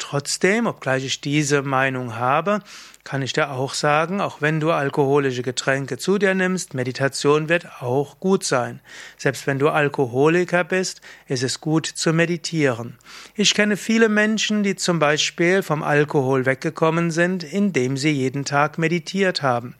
Trotzdem, 0.01 0.67
obgleich 0.67 1.05
ich 1.05 1.21
diese 1.21 1.63
Meinung 1.63 2.17
habe, 2.17 2.63
kann 3.05 3.23
ich 3.23 3.33
dir 3.33 3.51
auch 3.51 3.75
sagen, 3.75 4.21
auch 4.21 4.41
wenn 4.41 4.59
du 4.59 4.73
alkoholische 4.73 5.43
Getränke 5.43 5.99
zu 5.99 6.19
dir 6.19 6.35
nimmst, 6.35 6.75
Meditation 6.75 7.49
wird 7.49 7.83
auch 7.83 8.19
gut 8.19 8.43
sein. 8.43 8.81
Selbst 9.19 9.47
wenn 9.47 9.59
du 9.59 9.69
Alkoholiker 9.69 10.65
bist, 10.65 11.01
ist 11.29 11.43
es 11.43 11.61
gut 11.61 11.87
zu 11.87 12.13
meditieren. 12.13 12.99
Ich 13.35 13.55
kenne 13.55 13.77
viele 13.77 14.09
Menschen, 14.09 14.63
die 14.63 14.75
zum 14.75 14.99
Beispiel 14.99 15.63
vom 15.63 15.83
Alkohol 15.83 16.47
weggekommen 16.47 17.11
sind, 17.11 17.45
indem 17.45 17.97
sie 17.97 18.11
jeden 18.11 18.45
Tag 18.45 18.79
meditiert 18.79 19.43
haben. 19.43 19.75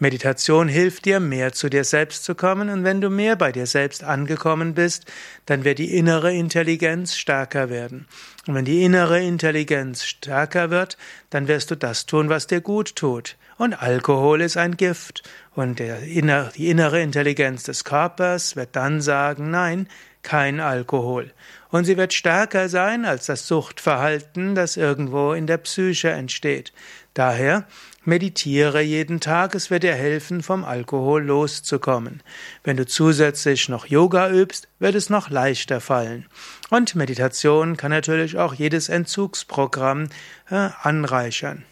Meditation 0.00 0.68
hilft 0.68 1.06
dir, 1.06 1.18
mehr 1.18 1.52
zu 1.52 1.68
dir 1.68 1.82
selbst 1.82 2.24
zu 2.24 2.34
kommen, 2.34 2.70
und 2.70 2.84
wenn 2.84 3.00
du 3.00 3.10
mehr 3.10 3.34
bei 3.34 3.50
dir 3.50 3.66
selbst 3.66 4.04
angekommen 4.04 4.74
bist, 4.74 5.06
dann 5.46 5.64
wird 5.64 5.78
die 5.78 5.96
innere 5.96 6.32
Intelligenz 6.32 7.16
stärker 7.16 7.68
werden. 7.68 8.06
Und 8.46 8.54
wenn 8.54 8.64
die 8.64 8.84
innere 8.84 9.20
Intelligenz 9.20 10.04
stärker 10.04 10.70
wird, 10.70 10.96
dann 11.30 11.48
wirst 11.48 11.70
du 11.70 11.76
das 11.76 12.06
tun, 12.06 12.28
was 12.28 12.46
dir 12.46 12.60
gut 12.60 12.94
tut. 12.94 13.36
Und 13.56 13.82
Alkohol 13.82 14.40
ist 14.40 14.56
ein 14.56 14.76
Gift. 14.76 15.28
Und 15.54 15.80
der, 15.80 15.98
die 15.98 16.68
innere 16.68 17.02
Intelligenz 17.02 17.64
des 17.64 17.82
Körpers 17.82 18.54
wird 18.54 18.76
dann 18.76 19.00
sagen, 19.00 19.50
nein, 19.50 19.88
kein 20.22 20.60
Alkohol. 20.60 21.32
Und 21.70 21.84
sie 21.84 21.96
wird 21.96 22.14
stärker 22.14 22.68
sein 22.68 23.04
als 23.04 23.26
das 23.26 23.46
Suchtverhalten, 23.46 24.54
das 24.54 24.76
irgendwo 24.76 25.32
in 25.32 25.46
der 25.46 25.58
Psyche 25.58 26.10
entsteht. 26.10 26.72
Daher 27.14 27.66
meditiere 28.08 28.80
jeden 28.80 29.20
Tag, 29.20 29.54
es 29.54 29.70
wird 29.70 29.82
dir 29.82 29.94
helfen, 29.94 30.42
vom 30.42 30.64
Alkohol 30.64 31.22
loszukommen. 31.22 32.22
Wenn 32.64 32.78
du 32.78 32.86
zusätzlich 32.86 33.68
noch 33.68 33.86
Yoga 33.86 34.30
übst, 34.30 34.66
wird 34.78 34.94
es 34.94 35.10
noch 35.10 35.28
leichter 35.28 35.80
fallen. 35.80 36.24
Und 36.70 36.94
Meditation 36.94 37.76
kann 37.76 37.90
natürlich 37.90 38.38
auch 38.38 38.54
jedes 38.54 38.88
Entzugsprogramm 38.88 40.08
äh, 40.50 40.70
anreichern. 40.82 41.64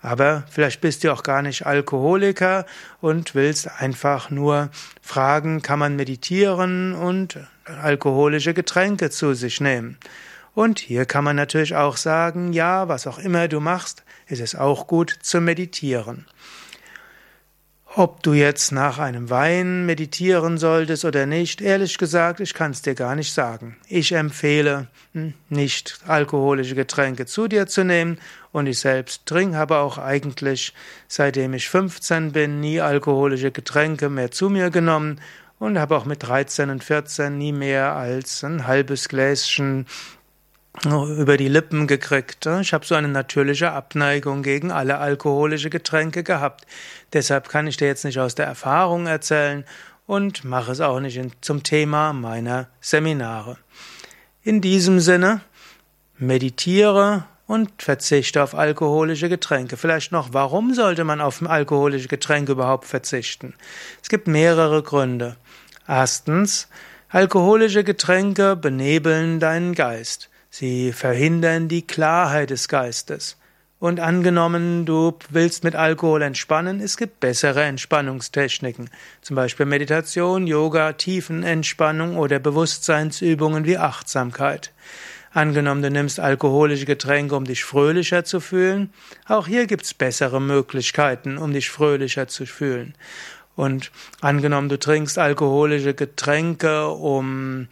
Aber 0.00 0.44
vielleicht 0.50 0.80
bist 0.80 1.04
du 1.04 1.12
auch 1.12 1.22
gar 1.22 1.42
nicht 1.42 1.66
Alkoholiker 1.66 2.64
und 3.00 3.34
willst 3.34 3.68
einfach 3.78 4.30
nur 4.30 4.70
fragen, 5.02 5.60
kann 5.60 5.78
man 5.78 5.94
meditieren 5.94 6.94
und 6.94 7.38
alkoholische 7.66 8.54
Getränke 8.54 9.10
zu 9.10 9.34
sich 9.34 9.60
nehmen. 9.60 9.98
Und 10.56 10.78
hier 10.78 11.04
kann 11.04 11.22
man 11.22 11.36
natürlich 11.36 11.76
auch 11.76 11.98
sagen, 11.98 12.54
ja, 12.54 12.88
was 12.88 13.06
auch 13.06 13.18
immer 13.18 13.46
du 13.46 13.60
machst, 13.60 14.04
ist 14.26 14.40
es 14.40 14.54
auch 14.54 14.86
gut 14.86 15.14
zu 15.20 15.42
meditieren. 15.42 16.24
Ob 17.94 18.22
du 18.22 18.32
jetzt 18.32 18.72
nach 18.72 18.98
einem 18.98 19.28
Wein 19.28 19.84
meditieren 19.84 20.56
solltest 20.56 21.04
oder 21.04 21.26
nicht, 21.26 21.60
ehrlich 21.60 21.98
gesagt, 21.98 22.40
ich 22.40 22.54
kann 22.54 22.70
es 22.70 22.80
dir 22.80 22.94
gar 22.94 23.14
nicht 23.16 23.34
sagen. 23.34 23.76
Ich 23.86 24.12
empfehle, 24.12 24.88
hm, 25.12 25.34
nicht 25.50 25.98
alkoholische 26.06 26.74
Getränke 26.74 27.26
zu 27.26 27.48
dir 27.48 27.66
zu 27.66 27.84
nehmen 27.84 28.18
und 28.50 28.66
ich 28.66 28.80
selbst 28.80 29.26
trinke, 29.26 29.58
habe 29.58 29.76
auch 29.76 29.98
eigentlich, 29.98 30.72
seitdem 31.06 31.52
ich 31.52 31.68
15 31.68 32.32
bin, 32.32 32.60
nie 32.60 32.80
alkoholische 32.80 33.50
Getränke 33.50 34.08
mehr 34.08 34.30
zu 34.30 34.48
mir 34.48 34.70
genommen 34.70 35.20
und 35.58 35.78
habe 35.78 35.98
auch 35.98 36.06
mit 36.06 36.22
13 36.22 36.70
und 36.70 36.82
14 36.82 37.36
nie 37.36 37.52
mehr 37.52 37.94
als 37.94 38.42
ein 38.42 38.66
halbes 38.66 39.10
Gläschen 39.10 39.86
über 40.84 41.36
die 41.36 41.48
Lippen 41.48 41.86
gekriegt. 41.86 42.46
Ich 42.60 42.72
habe 42.72 42.84
so 42.84 42.94
eine 42.94 43.08
natürliche 43.08 43.72
Abneigung 43.72 44.42
gegen 44.42 44.70
alle 44.70 44.98
alkoholische 44.98 45.70
Getränke 45.70 46.22
gehabt. 46.22 46.66
Deshalb 47.12 47.48
kann 47.48 47.66
ich 47.66 47.76
dir 47.76 47.88
jetzt 47.88 48.04
nicht 48.04 48.18
aus 48.18 48.34
der 48.34 48.46
Erfahrung 48.46 49.06
erzählen 49.06 49.64
und 50.06 50.44
mache 50.44 50.72
es 50.72 50.80
auch 50.80 51.00
nicht 51.00 51.20
zum 51.40 51.62
Thema 51.62 52.12
meiner 52.12 52.68
Seminare. 52.80 53.56
In 54.42 54.60
diesem 54.60 55.00
Sinne, 55.00 55.40
meditiere 56.18 57.24
und 57.46 57.82
verzichte 57.82 58.42
auf 58.42 58.54
alkoholische 58.54 59.28
Getränke. 59.28 59.76
Vielleicht 59.76 60.12
noch, 60.12 60.28
warum 60.32 60.74
sollte 60.74 61.04
man 61.04 61.20
auf 61.20 61.42
alkoholische 61.42 62.08
Getränke 62.08 62.52
überhaupt 62.52 62.84
verzichten? 62.84 63.54
Es 64.02 64.08
gibt 64.08 64.28
mehrere 64.28 64.82
Gründe. 64.82 65.36
Erstens, 65.88 66.68
alkoholische 67.08 67.84
Getränke 67.84 68.56
benebeln 68.56 69.40
deinen 69.40 69.74
Geist. 69.74 70.28
Sie 70.58 70.94
verhindern 70.94 71.68
die 71.68 71.86
Klarheit 71.86 72.48
des 72.48 72.68
Geistes. 72.68 73.36
Und 73.78 74.00
angenommen, 74.00 74.86
du 74.86 75.12
willst 75.28 75.64
mit 75.64 75.74
Alkohol 75.74 76.22
entspannen, 76.22 76.80
es 76.80 76.96
gibt 76.96 77.20
bessere 77.20 77.62
Entspannungstechniken, 77.64 78.88
zum 79.20 79.36
Beispiel 79.36 79.66
Meditation, 79.66 80.46
Yoga, 80.46 80.94
Tiefenentspannung 80.94 82.16
oder 82.16 82.38
Bewusstseinsübungen 82.38 83.66
wie 83.66 83.76
Achtsamkeit. 83.76 84.72
Angenommen, 85.30 85.82
du 85.82 85.90
nimmst 85.90 86.20
alkoholische 86.20 86.86
Getränke, 86.86 87.36
um 87.36 87.44
dich 87.44 87.62
fröhlicher 87.62 88.24
zu 88.24 88.40
fühlen, 88.40 88.94
auch 89.26 89.46
hier 89.46 89.66
gibt's 89.66 89.92
bessere 89.92 90.40
Möglichkeiten, 90.40 91.36
um 91.36 91.52
dich 91.52 91.68
fröhlicher 91.68 92.28
zu 92.28 92.46
fühlen. 92.46 92.94
Und 93.56 93.90
angenommen, 94.22 94.70
du 94.70 94.78
trinkst 94.78 95.18
alkoholische 95.18 95.92
Getränke, 95.92 96.88
um 96.88 97.68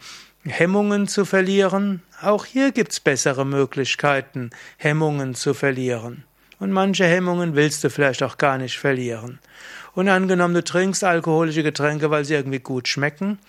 Hemmungen 0.47 1.07
zu 1.07 1.25
verlieren, 1.25 2.01
auch 2.21 2.45
hier 2.45 2.71
gibt's 2.71 2.99
bessere 2.99 3.45
Möglichkeiten, 3.45 4.51
Hemmungen 4.77 5.33
zu 5.33 5.53
verlieren. 5.53 6.23
Und 6.59 6.71
manche 6.71 7.05
Hemmungen 7.05 7.55
willst 7.55 7.83
du 7.83 7.89
vielleicht 7.89 8.21
auch 8.21 8.37
gar 8.37 8.57
nicht 8.57 8.77
verlieren. 8.77 9.39
Und 9.93 10.07
angenommen, 10.07 10.53
du 10.53 10.63
trinkst 10.63 11.03
alkoholische 11.03 11.63
Getränke, 11.63 12.11
weil 12.11 12.25
sie 12.25 12.35
irgendwie 12.35 12.59
gut 12.59 12.87
schmecken, 12.87 13.39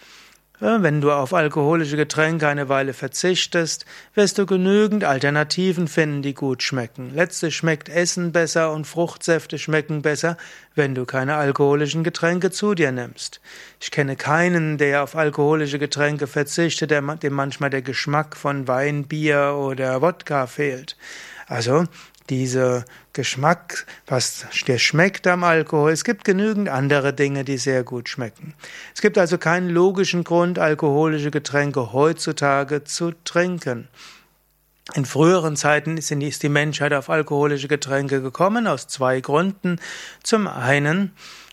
wenn 0.58 1.00
du 1.00 1.12
auf 1.12 1.34
alkoholische 1.34 1.96
Getränke 1.96 2.48
eine 2.48 2.68
Weile 2.68 2.94
verzichtest, 2.94 3.84
wirst 4.14 4.38
du 4.38 4.46
genügend 4.46 5.04
Alternativen 5.04 5.86
finden, 5.86 6.22
die 6.22 6.34
gut 6.34 6.62
schmecken. 6.62 7.12
Letztlich 7.14 7.56
schmeckt 7.56 7.88
Essen 7.88 8.32
besser 8.32 8.72
und 8.72 8.86
Fruchtsäfte 8.86 9.58
schmecken 9.58 10.00
besser, 10.00 10.36
wenn 10.74 10.94
du 10.94 11.04
keine 11.04 11.36
alkoholischen 11.36 12.04
Getränke 12.04 12.50
zu 12.50 12.74
dir 12.74 12.90
nimmst. 12.90 13.40
Ich 13.80 13.90
kenne 13.90 14.16
keinen, 14.16 14.78
der 14.78 15.02
auf 15.02 15.14
alkoholische 15.14 15.78
Getränke 15.78 16.26
verzichtet, 16.26 16.90
dem 16.90 17.34
manchmal 17.34 17.70
der 17.70 17.82
Geschmack 17.82 18.36
von 18.36 18.66
Wein, 18.66 19.04
Bier 19.04 19.56
oder 19.58 20.00
Wodka 20.00 20.46
fehlt. 20.46 20.96
Also 21.46 21.84
diese 22.30 22.84
Geschmack, 23.12 23.86
was 24.06 24.46
dir 24.66 24.78
schmeckt 24.78 25.26
am 25.26 25.44
Alkohol. 25.44 25.92
Es 25.92 26.04
gibt 26.04 26.24
genügend 26.24 26.68
andere 26.68 27.12
Dinge, 27.12 27.44
die 27.44 27.58
sehr 27.58 27.84
gut 27.84 28.08
schmecken. 28.08 28.54
Es 28.94 29.00
gibt 29.00 29.18
also 29.18 29.38
keinen 29.38 29.70
logischen 29.70 30.24
Grund, 30.24 30.58
alkoholische 30.58 31.30
Getränke 31.30 31.92
heutzutage 31.92 32.84
zu 32.84 33.12
trinken. 33.24 33.88
In 34.94 35.04
früheren 35.04 35.56
Zeiten 35.56 35.96
ist 35.96 36.10
die 36.10 36.48
Menschheit 36.48 36.92
auf 36.92 37.10
alkoholische 37.10 37.66
Getränke 37.66 38.22
gekommen, 38.22 38.68
aus 38.68 38.86
zwei 38.86 39.20
Gründen. 39.20 39.80
Zum 40.22 40.46
einen, 40.46 41.12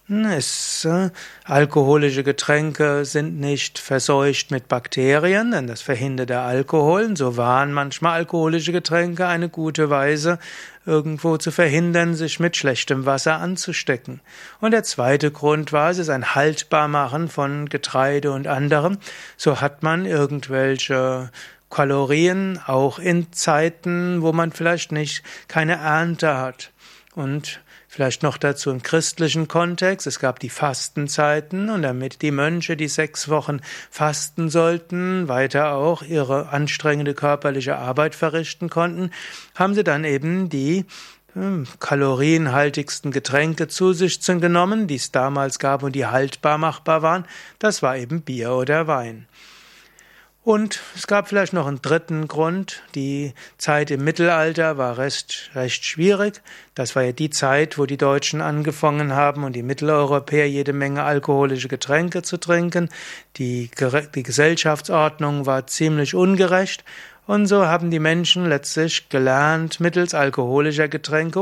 es, 0.10 0.84
äh, 0.84 1.12
alkoholische 1.46 2.24
Getränke 2.24 3.06
sind 3.06 3.40
nicht 3.40 3.80
verseucht 3.80 4.52
mit 4.52 4.68
Bakterien, 4.68 5.52
denn 5.52 5.66
das 5.66 5.82
verhindert 5.82 6.30
der 6.30 6.42
Alkohol. 6.42 7.16
So 7.16 7.38
waren 7.38 7.72
manchmal 7.72 8.14
alkoholische 8.14 8.74
Getränke 8.74 9.28
eine 9.28 9.48
gute 9.48 9.90
Weise, 9.90 10.40
irgendwo 10.86 11.38
zu 11.38 11.52
verhindern, 11.52 12.16
sich 12.16 12.42
mit 12.42 12.58
schlechtem 12.58 13.06
Wasser 13.06 13.40
anzustecken. 13.40 14.20
Und 14.60 14.72
der 14.72 14.84
zweite 14.84 15.32
Grund 15.32 15.72
war, 15.72 15.92
es 15.92 16.00
ist 16.00 16.10
ein 16.10 16.36
Haltbarmachen 16.36 17.30
von 17.30 17.70
Getreide 17.70 18.34
und 18.34 18.46
anderem. 18.48 18.98
So 19.38 19.62
hat 19.62 19.84
man 19.84 20.06
irgendwelche 20.06 21.32
Kalorien 21.70 22.60
auch 22.68 23.00
in 23.00 23.32
Zeiten, 23.32 24.22
wo 24.22 24.34
man 24.34 24.52
vielleicht 24.52 24.92
nicht 24.92 25.24
keine 25.48 25.76
Ernte 25.76 26.36
hat. 26.36 26.72
und 27.16 27.62
vielleicht 27.94 28.24
noch 28.24 28.38
dazu 28.38 28.72
im 28.72 28.82
christlichen 28.82 29.48
Kontext. 29.48 30.08
Es 30.08 30.18
gab 30.18 30.40
die 30.40 30.50
Fastenzeiten 30.50 31.70
und 31.70 31.84
damit 31.84 32.24
die 32.24 32.32
Mönche, 32.32 32.76
die 32.76 32.88
sechs 32.88 33.30
Wochen 33.30 33.62
fasten 33.92 34.50
sollten, 34.50 35.28
weiter 35.28 35.74
auch 35.74 36.02
ihre 36.02 36.50
anstrengende 36.50 37.14
körperliche 37.14 37.78
Arbeit 37.78 38.16
verrichten 38.16 38.72
konnten, 38.72 39.12
haben 39.54 39.76
sie 39.76 39.84
dann 39.84 40.06
eben 40.06 40.50
die 40.50 40.86
hm, 41.34 41.68
kalorienhaltigsten 41.80 43.12
Getränke 43.12 43.68
zu 43.68 43.94
sich 43.94 44.20
genommen, 44.22 44.88
die 44.88 44.96
es 44.96 45.12
damals 45.12 45.60
gab 45.60 45.84
und 45.84 45.94
die 45.94 46.08
haltbar 46.08 46.58
machbar 46.58 47.04
waren. 47.04 47.26
Das 47.60 47.84
war 47.84 47.96
eben 47.96 48.24
Bier 48.24 48.54
oder 48.54 48.88
Wein. 48.88 49.28
Und 50.44 50.82
es 50.94 51.08
gab 51.08 51.30
vielleicht 51.30 51.54
noch 51.54 51.68
einen 51.68 51.82
dritten 51.82 52.28
Grund. 52.28 52.84
Die 52.96 53.34
Zeit 53.58 53.92
im 53.92 54.04
Mittelalter 54.04 54.78
war 54.78 54.98
recht, 54.98 55.50
recht 55.56 55.86
schwierig. 55.86 56.42
Das 56.76 56.98
war 56.98 57.04
ja 57.04 57.14
die 57.14 57.30
Zeit, 57.30 57.78
wo 57.78 57.86
die 57.86 57.96
Deutschen 57.96 58.42
angefangen 58.42 59.14
haben 59.16 59.46
und 59.46 59.54
die 59.54 59.64
Mitteleuropäer 59.64 60.50
jede 60.50 60.74
Menge 60.74 61.04
alkoholische 61.04 61.70
Getränke 61.70 62.24
zu 62.24 62.36
trinken. 62.38 62.90
Die, 63.38 63.72
die 64.16 64.24
Gesellschaftsordnung 64.24 65.46
war 65.46 65.66
ziemlich 65.68 66.14
ungerecht 66.14 66.84
und 67.26 67.48
so 67.48 67.66
haben 67.66 67.90
die 67.90 68.00
Menschen 68.00 68.48
letztlich 68.48 69.08
gelernt, 69.08 69.80
mittels 69.80 70.14
alkoholischer 70.14 70.90
Getränke 70.90 71.40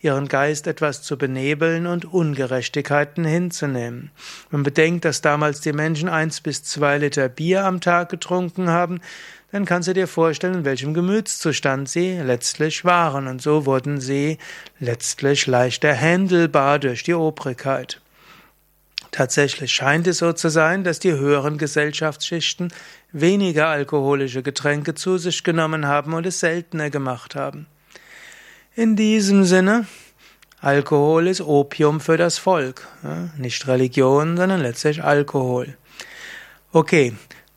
ihren 0.00 0.28
Geist 0.28 0.66
etwas 0.66 1.02
zu 1.02 1.16
benebeln 1.16 1.86
und 1.86 2.12
Ungerechtigkeiten 2.12 3.24
hinzunehmen. 3.24 4.10
Man 4.50 4.64
bedenkt, 4.64 5.04
dass 5.04 5.20
damals 5.20 5.60
die 5.60 5.72
Menschen 5.72 6.08
eins 6.08 6.40
bis 6.40 6.64
zwei 6.64 6.98
Liter 6.98 7.28
Bier 7.28 7.64
am 7.64 7.80
Tag 7.80 8.08
getrunken 8.08 8.68
haben, 8.68 9.00
dann 9.52 9.64
kannst 9.64 9.88
du 9.88 9.94
dir 9.94 10.08
vorstellen, 10.08 10.54
in 10.54 10.64
welchem 10.64 10.92
Gemütszustand 10.92 11.88
sie 11.88 12.18
letztlich 12.18 12.84
waren. 12.84 13.28
Und 13.28 13.40
so 13.40 13.64
wurden 13.64 14.00
sie 14.00 14.38
letztlich 14.80 15.46
leichter 15.46 15.94
handelbar 15.94 16.80
durch 16.80 17.04
die 17.04 17.14
Obrigkeit. 17.14 18.00
Tatsächlich 19.16 19.72
scheint 19.72 20.06
es 20.06 20.18
so 20.18 20.34
zu 20.34 20.50
sein, 20.50 20.84
dass 20.84 20.98
die 20.98 21.12
höheren 21.12 21.56
Gesellschaftsschichten 21.56 22.70
weniger 23.12 23.68
alkoholische 23.68 24.42
Getränke 24.42 24.94
zu 24.94 25.16
sich 25.16 25.42
genommen 25.42 25.86
haben 25.86 26.12
und 26.12 26.26
es 26.26 26.40
seltener 26.40 26.90
gemacht 26.90 27.34
haben. 27.34 27.66
In 28.74 28.94
diesem 28.94 29.44
Sinne, 29.44 29.86
Alkohol 30.60 31.28
ist 31.28 31.40
Opium 31.40 32.00
für 32.00 32.18
das 32.18 32.36
Volk, 32.36 32.88
nicht 33.38 33.66
Religion, 33.66 34.36
sondern 34.36 34.60
letztlich 34.60 35.02
Alkohol. 35.02 35.78
Okay, 36.72 37.14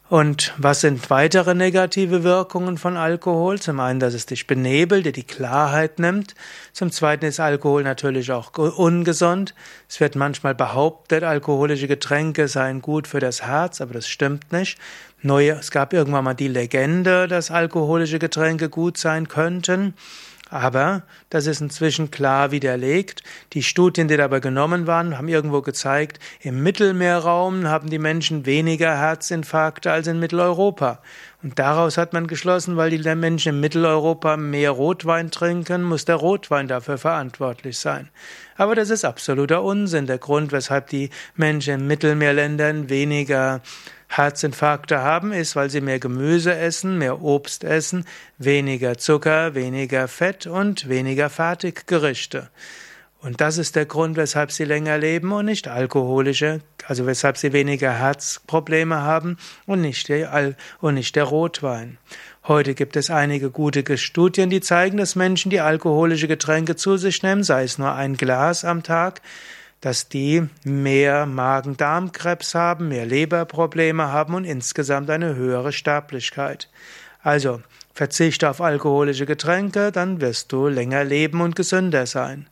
und 0.10 0.54
was 0.58 0.82
sind 0.82 1.10
weitere 1.12 1.54
negative 1.54 2.24
Wirkungen 2.24 2.80
von 2.80 2.98
Alkohol? 2.98 3.60
Zum 3.60 3.80
einen, 3.80 4.00
dass 4.00 4.16
es 4.16 4.26
dich 4.26 4.48
benebelt, 4.48 5.06
dir 5.06 5.12
die 5.12 5.24
Klarheit 5.24 6.00
nimmt. 6.00 6.34
Zum 6.74 6.92
zweiten 6.92 7.26
ist 7.26 7.40
Alkohol 7.40 7.84
natürlich 7.84 8.32
auch 8.32 8.58
ungesund. 8.58 9.54
Es 9.88 10.00
wird 10.00 10.16
manchmal 10.16 10.56
behauptet, 10.56 11.24
alkoholische 11.24 11.88
Getränke 11.88 12.48
seien 12.48 12.82
gut 12.82 13.08
für 13.08 13.20
das 13.20 13.44
Herz, 13.44 13.82
aber 13.82 13.94
das 13.94 14.08
stimmt 14.08 14.52
nicht. 14.52 14.80
Neue, 15.22 15.52
es 15.52 15.70
gab 15.70 15.94
irgendwann 15.94 16.24
mal 16.24 16.34
die 16.34 16.48
Legende, 16.48 17.28
dass 17.28 17.52
alkoholische 17.52 18.18
Getränke 18.18 18.70
gut 18.70 18.98
sein 18.98 19.28
könnten. 19.28 19.94
Aber 20.50 21.04
das 21.30 21.46
ist 21.46 21.62
inzwischen 21.62 22.10
klar 22.10 22.50
widerlegt. 22.50 23.22
Die 23.54 23.62
Studien, 23.62 24.08
die 24.08 24.18
dabei 24.18 24.40
genommen 24.40 24.88
waren, 24.88 25.16
haben 25.18 25.28
irgendwo 25.28 25.62
gezeigt, 25.62 26.20
im 26.42 26.64
Mittelmeerraum 26.64 27.68
haben 27.68 27.90
die 27.90 28.00
Menschen 28.00 28.48
weniger 28.48 28.98
Herzinfarkte 28.98 29.92
als 29.92 30.08
in 30.08 30.20
Mitteleuropa. 30.20 31.02
Und 31.44 31.60
daraus 31.60 31.98
hat 31.98 32.14
man 32.14 32.26
geschlossen, 32.26 32.78
weil 32.78 32.90
die 32.90 33.16
Menschen 33.16 33.56
in 33.56 33.60
Mitteleuropa 33.62 34.38
mehr 34.38 34.72
Rotwein 34.72 35.30
trinken, 35.30 35.84
muss 35.84 36.06
der 36.06 36.16
Rotwein 36.16 36.68
dafür 36.68 36.98
verantwortlich 36.98 37.78
sein. 37.78 38.10
Aber 38.58 38.74
das 38.74 38.90
ist 38.90 39.06
absoluter 39.06 39.64
Unsinn. 39.64 40.08
Der 40.08 40.18
Grund, 40.18 40.52
weshalb 40.52 40.88
die 40.88 41.12
Menschen 41.36 41.82
in 41.82 41.88
Mittelmeerländern 41.88 42.90
weniger 42.90 43.62
Herzinfarkte 44.10 45.00
haben, 45.00 45.32
ist, 45.32 45.56
weil 45.56 45.70
sie 45.70 45.82
mehr 45.82 46.00
Gemüse 46.00 46.56
essen, 46.56 46.98
mehr 46.98 47.22
Obst 47.22 47.64
essen, 47.64 48.06
weniger 48.38 48.98
Zucker, 48.98 49.56
weniger 49.56 50.08
Fett 50.08 50.48
und 50.48 50.90
weniger 50.90 51.30
Fertiggerichte. 51.30 52.50
Und 53.22 53.42
das 53.42 53.58
ist 53.58 53.76
der 53.76 53.86
Grund, 53.86 54.16
weshalb 54.16 54.52
sie 54.52 54.64
länger 54.64 54.98
leben 54.98 55.32
und 55.34 55.46
nicht 55.46 55.68
alkoholische, 55.68 56.62
also 56.88 57.06
weshalb 57.06 57.38
sie 57.38 57.52
weniger 57.52 57.92
Herzprobleme 57.92 59.02
haben 59.02 59.38
und 59.66 59.82
nicht 59.82 60.08
der, 60.08 60.32
Al 60.32 60.56
und 60.80 60.94
nicht 60.96 61.16
der 61.18 61.26
Rotwein. 61.26 61.98
Heute 62.48 62.74
gibt 62.76 62.96
es 62.96 63.10
einige 63.10 63.52
gute 63.52 63.98
Studien, 63.98 64.50
die 64.50 64.62
zeigen, 64.62 64.98
dass 64.98 65.16
Menschen, 65.16 65.52
die 65.52 65.60
alkoholische 65.60 66.30
Getränke 66.30 66.78
zu 66.78 66.96
sich 66.96 67.22
nehmen, 67.22 67.44
sei 67.44 67.64
es 67.64 67.78
nur 67.78 67.94
ein 67.94 68.16
Glas 68.16 68.64
am 68.64 68.84
Tag, 68.84 69.22
dass 69.82 70.10
die 70.10 70.48
mehr 70.64 71.26
Magen-Darm-Krebs 71.26 72.56
haben, 72.56 72.90
mehr 72.90 73.06
Leberprobleme 73.06 74.12
haben 74.12 74.34
und 74.36 74.46
insgesamt 74.46 75.10
eine 75.10 75.36
höhere 75.36 75.72
Sterblichkeit. 75.72 76.70
Also, 77.22 77.62
verzichte 77.94 78.50
auf 78.50 78.62
alkoholische 78.62 79.26
Getränke, 79.26 79.92
dann 79.92 80.22
wirst 80.22 80.52
du 80.52 80.68
länger 80.68 81.04
leben 81.04 81.42
und 81.42 81.56
gesünder 81.56 82.06
sein. 82.06 82.48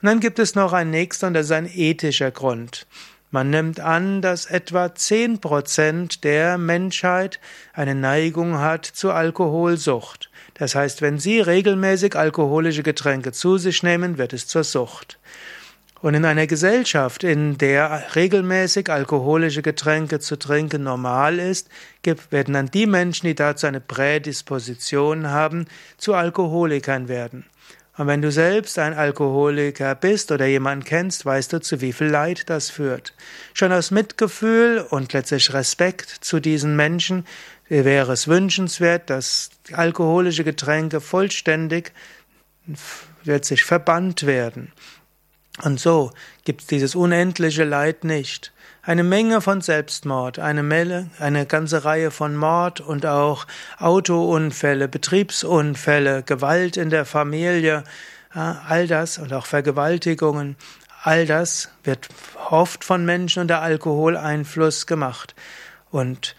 Und 0.00 0.06
dann 0.06 0.20
gibt 0.20 0.38
es 0.38 0.54
noch 0.54 0.72
ein 0.72 0.90
nächster, 0.90 1.28
und 1.28 1.34
das 1.34 1.46
ist 1.46 1.52
ein 1.52 1.70
ethischer 1.72 2.30
Grund. 2.30 2.86
Man 3.30 3.48
nimmt 3.48 3.80
an, 3.80 4.20
dass 4.20 4.44
etwa 4.44 4.94
zehn 4.94 5.40
Prozent 5.40 6.22
der 6.22 6.58
Menschheit 6.58 7.40
eine 7.72 7.94
Neigung 7.94 8.58
hat 8.58 8.84
zur 8.84 9.14
Alkoholsucht. 9.14 10.30
Das 10.54 10.74
heißt, 10.74 11.00
wenn 11.00 11.18
sie 11.18 11.40
regelmäßig 11.40 12.14
alkoholische 12.14 12.82
Getränke 12.82 13.32
zu 13.32 13.56
sich 13.56 13.82
nehmen, 13.82 14.18
wird 14.18 14.34
es 14.34 14.46
zur 14.48 14.64
Sucht. 14.64 15.18
Und 16.02 16.14
in 16.14 16.24
einer 16.24 16.48
Gesellschaft, 16.48 17.22
in 17.22 17.58
der 17.58 18.16
regelmäßig 18.16 18.90
alkoholische 18.90 19.62
Getränke 19.62 20.18
zu 20.18 20.36
trinken 20.36 20.82
normal 20.82 21.38
ist, 21.38 21.68
werden 22.30 22.54
dann 22.54 22.72
die 22.72 22.86
Menschen, 22.86 23.28
die 23.28 23.36
dazu 23.36 23.68
eine 23.68 23.80
Prädisposition 23.80 25.28
haben, 25.28 25.66
zu 25.98 26.14
Alkoholikern 26.14 27.06
werden. 27.06 27.46
Und 27.96 28.08
wenn 28.08 28.20
du 28.20 28.32
selbst 28.32 28.80
ein 28.80 28.94
Alkoholiker 28.94 29.94
bist 29.94 30.32
oder 30.32 30.46
jemanden 30.46 30.84
kennst, 30.84 31.24
weißt 31.24 31.52
du, 31.52 31.60
zu 31.60 31.80
wie 31.80 31.92
viel 31.92 32.08
Leid 32.08 32.50
das 32.50 32.68
führt. 32.68 33.14
Schon 33.54 33.70
aus 33.70 33.92
Mitgefühl 33.92 34.84
und 34.90 35.12
letztlich 35.12 35.54
Respekt 35.54 36.08
zu 36.08 36.40
diesen 36.40 36.74
Menschen 36.74 37.26
wäre 37.68 38.12
es 38.12 38.26
wünschenswert, 38.26 39.08
dass 39.08 39.50
alkoholische 39.72 40.42
Getränke 40.42 41.00
vollständig 41.00 41.92
letztlich 43.22 43.62
verbannt 43.62 44.26
werden. 44.26 44.72
Und 45.60 45.78
so 45.78 46.12
gibt 46.44 46.62
es 46.62 46.66
dieses 46.66 46.94
unendliche 46.94 47.64
Leid 47.64 48.04
nicht. 48.04 48.52
Eine 48.82 49.04
Menge 49.04 49.40
von 49.40 49.60
Selbstmord, 49.60 50.38
eine, 50.38 50.62
Melle, 50.62 51.10
eine 51.18 51.46
ganze 51.46 51.84
Reihe 51.84 52.10
von 52.10 52.34
Mord 52.34 52.80
und 52.80 53.06
auch 53.06 53.46
Autounfälle, 53.78 54.88
Betriebsunfälle, 54.88 56.22
Gewalt 56.22 56.76
in 56.76 56.90
der 56.90 57.04
Familie, 57.04 57.84
all 58.30 58.86
das 58.86 59.18
und 59.18 59.32
auch 59.32 59.46
Vergewaltigungen, 59.46 60.56
all 61.02 61.26
das 61.26 61.70
wird 61.84 62.08
oft 62.50 62.82
von 62.82 63.04
Menschen 63.04 63.42
unter 63.42 63.60
Alkoholeinfluss 63.60 64.86
gemacht. 64.86 65.34
Und 65.90 66.34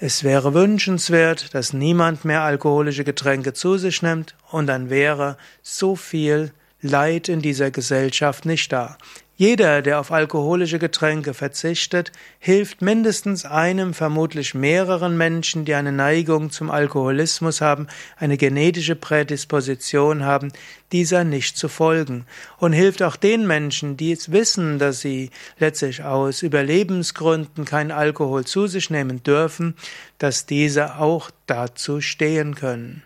es 0.00 0.24
wäre 0.24 0.54
wünschenswert, 0.54 1.54
dass 1.54 1.72
niemand 1.72 2.24
mehr 2.24 2.42
alkoholische 2.42 3.04
Getränke 3.04 3.52
zu 3.52 3.78
sich 3.78 4.02
nimmt 4.02 4.34
und 4.50 4.66
dann 4.66 4.90
wäre 4.90 5.36
so 5.62 5.96
viel 5.96 6.52
Leid 6.80 7.28
in 7.28 7.42
dieser 7.42 7.72
Gesellschaft 7.72 8.46
nicht 8.46 8.72
da. 8.72 8.96
Jeder, 9.34 9.82
der 9.82 10.00
auf 10.00 10.10
alkoholische 10.10 10.80
Getränke 10.80 11.32
verzichtet, 11.32 12.10
hilft 12.40 12.82
mindestens 12.82 13.44
einem, 13.44 13.94
vermutlich 13.94 14.52
mehreren 14.52 15.16
Menschen, 15.16 15.64
die 15.64 15.74
eine 15.74 15.92
Neigung 15.92 16.50
zum 16.50 16.70
Alkoholismus 16.70 17.60
haben, 17.60 17.86
eine 18.16 18.36
genetische 18.36 18.96
Prädisposition 18.96 20.24
haben, 20.24 20.52
dieser 20.90 21.22
nicht 21.22 21.56
zu 21.56 21.68
folgen. 21.68 22.26
Und 22.58 22.72
hilft 22.72 23.00
auch 23.02 23.14
den 23.14 23.46
Menschen, 23.46 23.96
die 23.96 24.10
jetzt 24.10 24.32
wissen, 24.32 24.80
dass 24.80 25.00
sie 25.00 25.30
letztlich 25.60 26.02
aus 26.02 26.42
Überlebensgründen 26.42 27.64
keinen 27.64 27.92
Alkohol 27.92 28.44
zu 28.44 28.66
sich 28.66 28.90
nehmen 28.90 29.22
dürfen, 29.22 29.74
dass 30.18 30.46
diese 30.46 30.96
auch 30.96 31.30
dazu 31.46 32.00
stehen 32.00 32.56
können. 32.56 33.04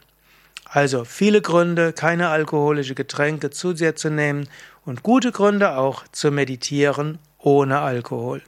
Also 0.74 1.04
viele 1.04 1.42
Gründe, 1.42 1.92
keine 1.92 2.30
alkoholische 2.30 2.94
Getränke 2.94 3.50
zu 3.50 3.76
sehr 3.76 3.94
zu 3.94 4.08
nehmen 4.08 4.48
und 4.86 5.02
gute 5.02 5.30
Gründe 5.30 5.76
auch 5.76 6.04
zu 6.12 6.30
meditieren 6.30 7.18
ohne 7.36 7.80
Alkohol. 7.80 8.40